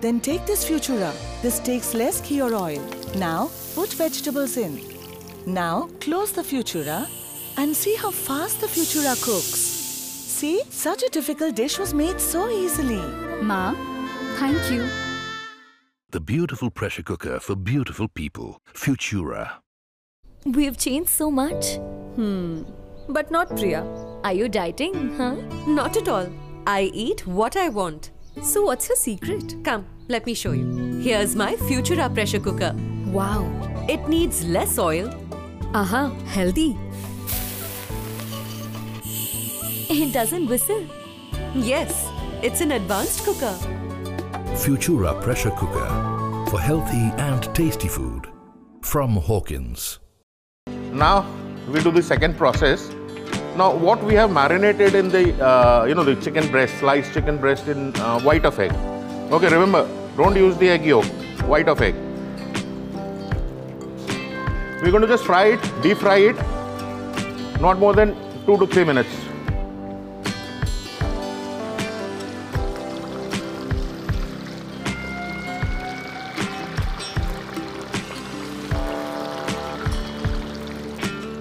Then 0.00 0.20
take 0.20 0.46
this 0.46 0.64
Futura. 0.64 1.12
This 1.42 1.58
takes 1.58 1.94
less 1.94 2.20
ghee 2.20 2.40
or 2.40 2.54
oil. 2.54 2.82
Now 3.16 3.50
put 3.74 3.92
vegetables 3.94 4.56
in. 4.56 4.80
Now 5.46 5.88
close 6.00 6.32
the 6.32 6.42
Futura 6.42 7.08
and 7.56 7.76
see 7.76 7.96
how 7.96 8.10
fast 8.10 8.60
the 8.60 8.68
Futura 8.68 9.16
cooks. 9.22 9.67
See, 10.38 10.62
such 10.70 11.02
a 11.02 11.08
difficult 11.08 11.56
dish 11.56 11.80
was 11.80 11.92
made 11.92 12.20
so 12.20 12.48
easily. 12.48 13.02
Ma, 13.42 13.74
thank 14.36 14.70
you. 14.70 14.88
The 16.10 16.20
beautiful 16.20 16.70
pressure 16.70 17.02
cooker 17.02 17.40
for 17.40 17.56
beautiful 17.56 18.06
people. 18.06 18.60
Futura. 18.72 19.54
We've 20.46 20.78
changed 20.78 21.10
so 21.10 21.32
much. 21.32 21.74
Hmm. 22.14 22.62
But 23.08 23.32
not 23.32 23.48
Priya. 23.56 23.82
Are 24.22 24.32
you 24.32 24.48
dieting, 24.48 25.16
huh? 25.16 25.34
Not 25.66 25.96
at 25.96 26.08
all. 26.08 26.28
I 26.68 26.82
eat 26.94 27.26
what 27.26 27.56
I 27.56 27.68
want. 27.68 28.12
So, 28.40 28.62
what's 28.62 28.88
your 28.88 28.96
secret? 28.96 29.56
Come, 29.64 29.86
let 30.06 30.24
me 30.24 30.34
show 30.34 30.52
you. 30.52 31.00
Here's 31.02 31.34
my 31.34 31.56
Futura 31.56 32.14
pressure 32.14 32.38
cooker. 32.38 32.76
Wow. 33.08 33.42
It 33.88 34.08
needs 34.08 34.44
less 34.44 34.78
oil. 34.78 35.12
Aha, 35.74 36.14
healthy. 36.26 36.78
It 39.90 40.12
doesn't 40.12 40.46
whistle. 40.48 40.84
Yes, 41.54 42.10
it's 42.42 42.60
an 42.60 42.72
advanced 42.72 43.24
cooker. 43.24 43.56
Futura 44.62 45.18
pressure 45.22 45.50
cooker 45.52 45.88
for 46.50 46.60
healthy 46.60 47.10
and 47.16 47.42
tasty 47.54 47.88
food. 47.88 48.26
From 48.82 49.16
Hawkins. 49.16 49.98
Now 50.92 51.26
we 51.72 51.82
do 51.82 51.90
the 51.90 52.02
second 52.02 52.36
process. 52.36 52.90
Now 53.56 53.74
what 53.74 54.04
we 54.04 54.12
have 54.12 54.30
marinated 54.30 54.94
in 54.94 55.08
the 55.08 55.32
uh, 55.42 55.86
you 55.86 55.94
know 55.94 56.04
the 56.04 56.16
chicken 56.16 56.50
breast, 56.50 56.76
sliced 56.80 57.14
chicken 57.14 57.38
breast 57.38 57.66
in 57.66 57.96
uh, 57.96 58.20
white 58.20 58.44
of 58.44 58.58
egg. 58.58 58.72
Okay, 59.32 59.48
remember 59.48 59.88
don't 60.18 60.36
use 60.36 60.54
the 60.58 60.68
egg 60.68 60.84
yolk, 60.84 61.06
white 61.54 61.66
of 61.66 61.80
egg. 61.80 61.94
We're 64.82 64.90
going 64.90 65.02
to 65.02 65.08
just 65.08 65.24
fry 65.24 65.46
it, 65.54 65.72
deep 65.82 65.96
fry 65.96 66.18
it, 66.18 66.36
not 67.58 67.78
more 67.78 67.94
than 67.94 68.14
two 68.44 68.58
to 68.58 68.66
three 68.66 68.84
minutes. 68.84 69.27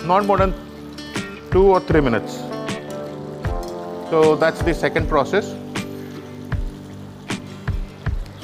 Not 0.08 0.26
more 0.26 0.38
than 0.38 0.54
two 1.52 1.64
or 1.64 1.82
three 1.82 2.00
minutes. 2.00 2.36
So 4.10 4.38
that's 4.38 4.62
the 4.62 4.74
second 4.74 5.10
process. 5.10 5.54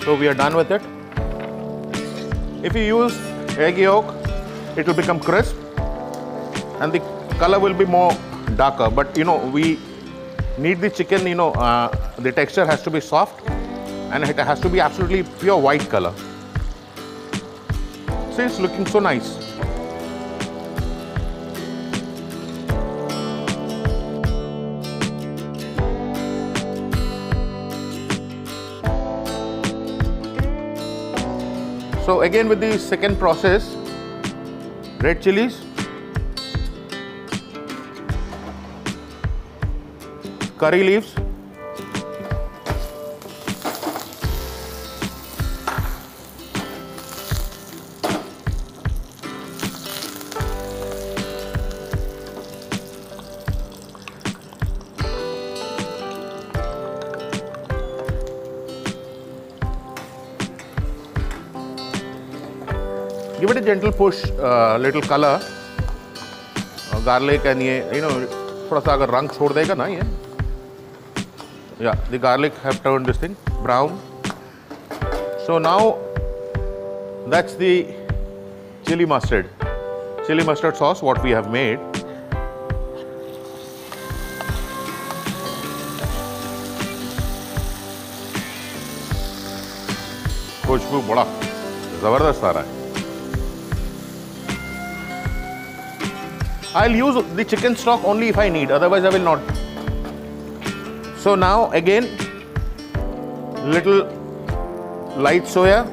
So 0.04 0.16
we 0.16 0.28
are 0.28 0.34
done 0.34 0.58
with 0.58 0.72
it. 0.72 0.82
If 2.66 2.76
you 2.76 2.84
use 2.84 3.18
egg 3.58 3.78
yolk, 3.78 4.14
it 4.76 4.86
will 4.86 4.94
become 4.94 5.22
crisp 5.22 5.56
and 6.82 6.92
the 6.92 7.00
color 7.40 7.60
will 7.62 7.74
be 7.74 7.86
more 7.86 8.12
darker. 8.58 8.90
But 8.90 9.18
you 9.18 9.24
know, 9.24 9.38
we 9.38 9.80
need 10.58 10.82
the 10.82 10.90
chicken, 10.90 11.26
you 11.26 11.36
know, 11.36 11.52
uh, 11.54 11.88
the 12.18 12.34
texture 12.34 12.66
has 12.66 12.84
to 12.84 12.90
be 12.90 13.00
soft 13.00 13.48
and 14.12 14.26
it 14.26 14.38
has 14.38 14.60
to 14.60 14.68
be 14.68 14.82
absolutely 14.82 15.24
pure 15.40 15.58
white 15.58 15.90
color. 15.90 16.14
See, 18.36 18.44
it's 18.44 18.60
looking 18.60 18.86
so 18.86 19.00
nice. 19.00 19.43
So 32.06 32.20
again 32.20 32.50
with 32.50 32.60
the 32.60 32.78
second 32.78 33.18
process, 33.18 33.78
red 35.00 35.22
chilies, 35.22 35.62
curry 40.58 40.84
leaves, 40.84 41.16
gentle 63.66 63.92
push, 64.00 64.24
uh, 64.26 65.08
colour 65.10 65.52
garlic 67.06 67.46
and 67.46 67.62
ये 67.62 67.78
you 67.96 68.02
know 68.02 68.10
थोड़ा 68.70 68.80
सा 68.82 68.94
अगर 68.94 69.10
रंग 69.16 69.30
छोड़ 69.30 69.52
देगा 69.54 69.74
ना 69.76 69.86
ये। 69.88 70.02
The 72.12 72.20
garlic 72.24 72.54
have 72.64 72.74
turn 72.84 73.04
this 73.06 73.22
thing 73.24 73.36
brown 73.64 73.98
so 75.46 75.58
now 75.60 75.92
that's 77.32 77.58
the 77.62 77.72
chili 78.88 79.06
mustard 79.06 79.46
chili 80.28 80.44
mustard 80.50 80.76
sauce 80.76 81.04
what 81.04 81.20
we 81.24 81.32
have 81.32 81.50
made 81.54 81.92
खुशबू 90.68 91.02
बड़ा 91.10 91.26
ज़बरदस्त 92.02 92.44
आ 92.44 92.52
रहा 92.52 92.64
है 92.64 92.83
I'll 96.76 96.96
use 96.96 97.24
the 97.36 97.46
chicken 97.46 97.76
stock 97.76 98.04
only 98.04 98.30
if 98.30 98.38
I 98.38 98.50
need, 98.50 98.72
otherwise 98.72 99.04
I 99.04 99.10
will 99.10 99.22
not. 99.22 99.40
So 101.20 101.36
now 101.36 101.70
again, 101.72 102.10
little 103.64 104.08
light 105.16 105.44
soya, 105.44 105.86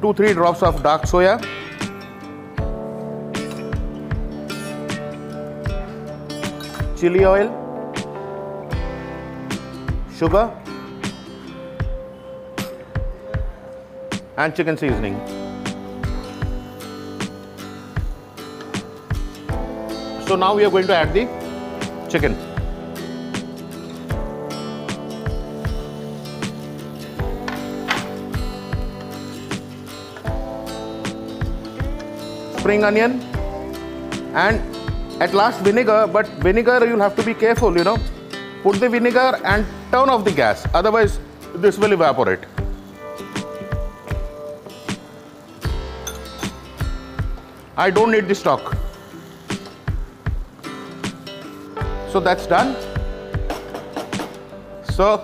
two 0.00 0.12
three 0.14 0.32
drops 0.32 0.64
of 0.64 0.82
dark 0.82 1.02
soya, 1.02 1.40
chili 6.98 7.24
oil, 7.24 7.48
sugar, 10.18 10.50
and 14.36 14.56
chicken 14.56 14.76
seasoning. 14.76 15.45
So 20.26 20.34
now 20.34 20.56
we 20.56 20.64
are 20.64 20.70
going 20.70 20.88
to 20.88 20.96
add 20.96 21.14
the 21.14 21.24
chicken. 22.10 22.34
Spring 32.58 32.82
onion 32.82 33.20
and 34.34 34.60
at 35.22 35.32
last 35.32 35.60
vinegar, 35.60 36.08
but 36.12 36.26
vinegar 36.42 36.84
you'll 36.84 36.98
have 36.98 37.14
to 37.14 37.22
be 37.22 37.32
careful, 37.32 37.78
you 37.78 37.84
know. 37.84 37.96
Put 38.64 38.80
the 38.80 38.88
vinegar 38.88 39.40
and 39.44 39.64
turn 39.92 40.08
off 40.08 40.24
the 40.24 40.32
gas, 40.32 40.66
otherwise 40.74 41.20
this 41.54 41.78
will 41.78 41.92
evaporate. 41.92 42.40
I 47.76 47.90
don't 47.90 48.10
need 48.10 48.26
the 48.26 48.34
stock. 48.34 48.76
So 52.16 52.20
that's 52.20 52.46
done. 52.46 52.74
So 54.84 55.22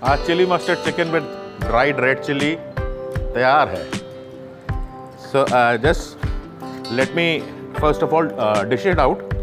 our 0.00 0.16
chili 0.24 0.46
mustard 0.46 0.78
chicken 0.84 1.10
with 1.10 1.24
dried 1.62 1.98
red 1.98 2.22
chili, 2.22 2.56
they 3.34 3.42
are 3.42 3.66
hai. 3.66 3.82
So 5.18 5.40
uh, 5.42 5.78
just 5.78 6.18
let 6.92 7.12
me 7.16 7.42
first 7.80 8.02
of 8.02 8.14
all 8.14 8.30
uh, 8.40 8.64
dish 8.64 8.86
it 8.86 9.00
out. 9.00 9.34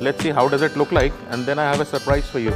Let's 0.00 0.22
see 0.22 0.30
how 0.30 0.48
does 0.48 0.62
it 0.62 0.78
look 0.78 0.92
like 0.92 1.12
and 1.28 1.44
then 1.44 1.58
I 1.58 1.70
have 1.70 1.80
a 1.80 1.84
surprise 1.84 2.26
for 2.26 2.38
you. 2.38 2.54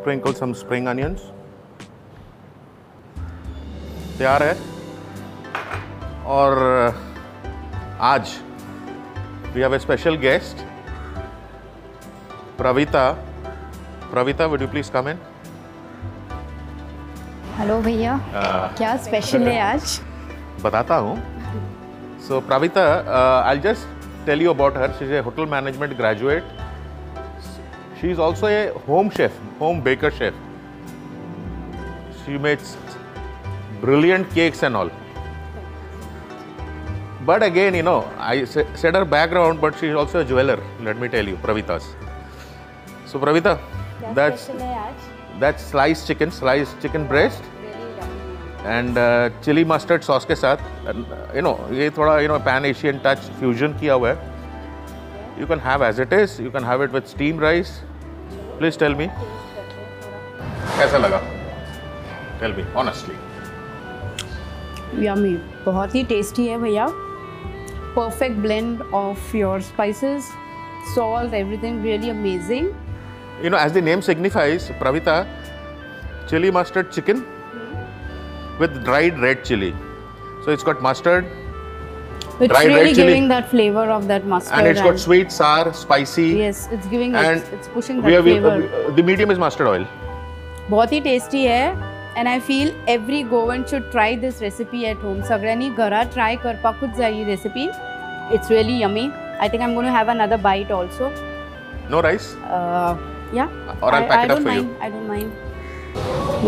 sprinkle 0.00 0.32
some 0.32 0.54
spring 0.54 0.88
onions. 0.88 1.32
तैयार 4.18 4.42
है। 4.42 4.54
और 6.26 6.58
आज 8.08 8.30
we 9.54 9.60
have 9.60 9.74
a 9.74 9.78
special 9.78 10.16
guest 10.24 10.64
Pravita. 12.58 13.10
Pravita 14.12 14.46
would 14.46 14.62
you 14.62 14.68
please 14.68 14.90
come 14.92 15.08
in 15.08 15.18
hello 17.58 17.80
भैया 17.82 18.18
क्या 18.78 18.96
special 19.04 19.46
है 19.48 19.58
आज? 19.60 20.00
बताता 20.64 20.96
हूँ। 20.96 21.16
So 22.28 22.40
Pravita 22.48 22.82
I 23.48 23.58
just 23.68 24.26
tell 24.26 24.42
you 24.42 24.52
about 24.54 24.76
her 24.78 24.92
she's 24.98 25.12
a 25.12 25.20
hotel 25.26 25.46
management 25.50 25.96
graduate 25.96 26.44
she 28.00 28.10
is 28.10 28.20
also 28.20 28.48
a 28.48 28.66
home 28.88 29.08
chef 29.16 29.40
home 29.60 29.80
baker 29.82 30.10
chef 30.18 30.34
she 32.18 32.38
makes 32.38 32.76
brilliant 33.81 34.29
cakes 34.35 34.63
and 34.63 34.81
all 34.81 34.91
but 37.25 37.43
again 37.43 37.75
you 37.75 37.85
know 37.89 37.99
i 38.19 38.43
sa- 38.45 38.69
said 38.75 38.95
her 38.95 39.05
background 39.15 39.61
but 39.61 39.79
she's 39.81 39.95
also 40.03 40.19
a 40.21 40.25
jeweler 40.25 40.59
let 40.89 40.97
me 40.97 41.09
tell 41.15 41.33
you 41.33 41.39
pravita's 41.47 41.89
so 43.13 43.23
pravita 43.25 43.55
that's 44.19 44.45
है 44.61 44.69
आज 44.83 45.09
that's 45.41 45.67
sliced 45.73 46.11
chicken 46.11 46.37
sliced 46.41 46.85
chicken 46.85 47.09
breast 47.15 47.51
and 48.65 48.97
chilli 49.45 49.63
mustard 49.65 50.01
sauce 50.01 50.25
के 50.25 50.35
साथ 50.35 50.57
you 51.35 51.41
know 51.41 51.51
ये 51.73 51.89
थोड़ा 51.97 52.19
you 52.19 52.27
know 52.27 52.37
pan 52.45 52.65
Asian 52.65 52.99
touch 53.05 53.25
fusion 53.39 53.73
किया 53.79 53.93
हुआ 53.93 54.09
है 54.09 54.31
you 55.39 55.47
can 55.47 55.59
have 55.65 55.83
as 55.85 55.99
it 56.01 56.13
is 56.13 56.37
you 56.41 56.51
can 56.51 56.63
have 56.65 56.83
it 56.83 56.91
with 56.93 57.05
steam 57.13 57.39
rice 57.39 57.71
please 58.59 58.79
tell 58.79 58.95
me 59.01 59.07
कैसा 60.77 60.97
लगा 60.97 61.21
tell 62.39 62.55
me 62.57 62.63
honestly 62.81 63.15
yummy 65.04 65.34
बहुत 65.66 65.94
ही 65.94 66.02
टेस्टी 66.12 66.46
है 66.48 66.58
भैया 66.58 66.86
perfect 67.96 68.36
blend 68.46 68.82
of 68.94 69.36
your 69.36 69.60
spices 69.62 70.28
salt 70.94 71.34
everything 71.34 71.82
really 71.84 72.10
amazing 72.10 72.70
you 73.42 73.50
know 73.54 73.58
as 73.64 73.74
the 73.74 73.80
name 73.86 74.00
signifies 74.04 74.64
pravita 74.78 75.12
chili 76.30 76.48
mustard 76.54 76.88
chicken 76.94 77.20
with 78.62 78.78
dried 78.88 79.20
red 79.24 79.44
chili 79.50 79.68
so 80.46 80.56
it's 80.56 80.64
got 80.70 80.82
mustard 80.86 81.28
It's 82.40 82.50
Dried 82.52 82.68
red 82.70 82.76
really 82.78 82.94
chili. 82.96 83.14
that 83.30 83.46
flavor 83.52 83.84
of 83.92 84.04
that 84.08 84.26
mustard. 84.32 84.58
and 84.58 84.66
it's 84.72 84.82
got 84.88 84.98
sweet 85.04 85.32
sour 85.36 85.70
spicy 85.78 86.26
Yes, 86.40 86.58
it's 86.76 86.90
giving 86.90 87.14
and 87.20 87.38
it's, 87.38 87.48
it's 87.56 87.70
pushing 87.76 88.00
that 88.02 88.06
we 88.08 88.14
have, 88.16 88.24
flavor. 88.24 88.52
uh, 88.80 88.94
the 88.98 89.04
medium 89.08 89.32
is 89.36 89.40
mustard 89.44 89.70
oil 89.74 89.86
बहुत 90.70 90.92
ही 90.92 91.00
tasty 91.00 91.44
है 91.44 91.62
and 92.18 92.28
I 92.28 92.38
feel 92.40 92.74
every 92.92 93.22
Goan 93.22 93.64
should 93.72 93.90
try 93.92 94.16
this 94.16 94.40
recipe 94.44 94.86
at 94.86 94.96
home. 95.06 95.22
Sagrani 95.22 95.68
gara 95.80 96.04
try 96.14 96.30
karpakut 96.44 96.96
zai 97.00 97.10
recipe. 97.28 97.66
It's 98.36 98.50
really 98.50 98.78
yummy. 98.84 99.10
I 99.40 99.48
think 99.48 99.62
I'm 99.62 99.74
going 99.74 99.86
to 99.86 99.92
have 99.92 100.08
another 100.08 100.38
bite 100.46 100.72
also. 100.78 101.10
No 101.88 102.00
rice? 102.02 102.34
Uh, 102.56 102.96
yeah. 103.32 103.48
Or 103.80 103.94
I'll 103.94 104.02
I, 104.02 104.08
pack 104.08 104.18
I 104.18 104.24
it 104.24 104.30
up 104.32 104.38
for 104.38 104.44
mind. 104.44 104.68
you. 104.68 104.76
I 104.80 104.90
don't 104.90 105.06
mind. 105.06 105.32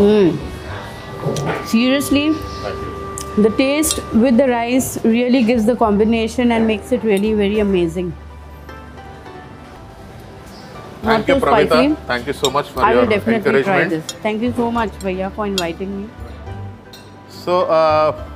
Mm. 0.01 1.65
Seriously, 1.65 2.25
the 3.45 3.53
taste 3.57 4.03
with 4.13 4.37
the 4.37 4.49
rice 4.49 5.03
really 5.05 5.43
gives 5.43 5.65
the 5.65 5.75
combination 5.75 6.51
and 6.51 6.67
makes 6.67 6.91
it 6.91 7.03
really 7.03 7.33
very 7.33 7.59
amazing 7.59 8.13
thank 11.03 11.27
you 11.27 11.35
pravita 11.35 11.79
thank 12.07 12.27
you 12.27 12.33
so 12.33 12.49
much 12.49 12.67
for 12.69 12.83
I 12.83 12.91
your 12.93 13.01
will 13.01 13.09
definitely 13.09 13.63
try 13.63 13.85
this. 13.85 14.05
Thank 14.25 14.41
you 14.41 14.53
so 14.53 14.71
much, 14.71 14.91
Bhaiya, 15.05 15.31
for 15.33 15.47
inviting 15.47 16.01
me. 16.01 16.09
So, 17.29 17.61
uh, 17.61 18.27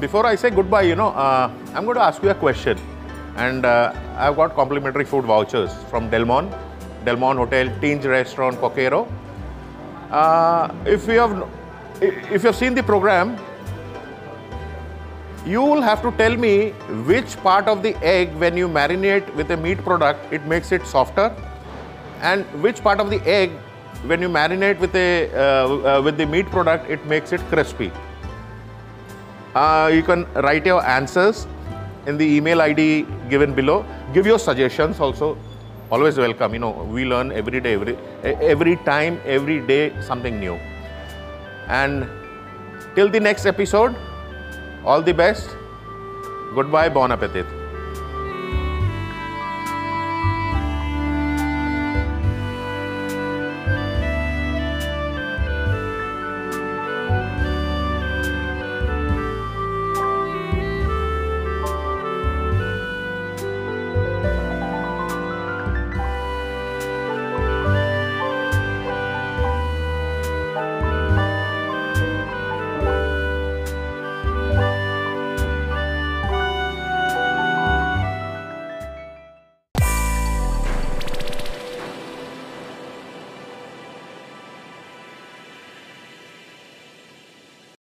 before 0.00 0.24
I 0.26 0.34
say 0.36 0.50
goodbye, 0.50 0.82
you 0.82 0.96
know, 0.96 1.08
uh, 1.08 1.50
I'm 1.74 1.84
going 1.84 1.96
to 1.96 2.02
ask 2.02 2.22
you 2.22 2.30
a 2.30 2.34
question. 2.34 2.78
And 3.36 3.64
uh, 3.64 3.92
I've 4.16 4.36
got 4.36 4.54
complimentary 4.54 5.04
food 5.04 5.24
vouchers 5.24 5.72
from 5.90 6.10
Delmon, 6.10 6.50
Delmon 7.04 7.36
Hotel, 7.36 7.68
Teens 7.80 8.04
Restaurant, 8.04 8.56
Coquero. 8.58 9.10
Uh, 10.10 10.74
if 10.84 11.06
you 11.06 11.18
have, 11.18 11.48
if 12.00 12.42
you 12.42 12.48
have 12.48 12.56
seen 12.56 12.74
the 12.74 12.82
program, 12.82 13.38
you 15.46 15.62
will 15.62 15.82
have 15.82 16.02
to 16.02 16.12
tell 16.12 16.36
me 16.36 16.70
which 17.06 17.36
part 17.38 17.66
of 17.68 17.82
the 17.82 17.96
egg, 18.02 18.34
when 18.34 18.56
you 18.56 18.68
marinate 18.68 19.34
with 19.34 19.50
a 19.50 19.56
meat 19.56 19.78
product, 19.78 20.32
it 20.32 20.44
makes 20.46 20.72
it 20.72 20.86
softer, 20.86 21.34
and 22.22 22.44
which 22.62 22.82
part 22.82 23.00
of 23.00 23.10
the 23.10 23.20
egg, 23.26 23.50
when 24.06 24.22
you 24.22 24.28
marinate 24.28 24.78
with 24.78 24.94
a 24.94 25.30
uh, 25.34 25.98
uh, 25.98 26.02
with 26.02 26.16
the 26.16 26.26
meat 26.26 26.46
product, 26.46 26.90
it 26.90 27.04
makes 27.06 27.32
it 27.32 27.40
crispy. 27.50 27.90
Uh, 29.54 29.90
you 29.92 30.02
can 30.02 30.26
write 30.34 30.64
your 30.64 30.82
answers 30.84 31.46
in 32.06 32.16
the 32.16 32.24
email 32.24 32.62
ID 32.62 33.06
given 33.28 33.54
below. 33.54 33.84
Give 34.14 34.26
your 34.26 34.38
suggestions 34.38 35.00
also. 35.00 35.36
Always 35.90 36.16
welcome. 36.16 36.54
You 36.54 36.60
know, 36.60 36.72
we 36.90 37.04
learn 37.04 37.32
every 37.32 37.60
day, 37.60 37.74
every 37.74 37.96
every 38.24 38.76
time, 38.90 39.20
every 39.24 39.60
day 39.72 39.92
something 40.00 40.40
new. 40.40 40.58
And 41.68 42.08
till 42.94 43.10
the 43.10 43.20
next 43.20 43.46
episode, 43.46 43.94
all 44.84 45.02
the 45.02 45.12
best. 45.12 45.56
Goodbye. 46.54 46.88
Bon 46.88 47.12
appetit. 47.12 47.61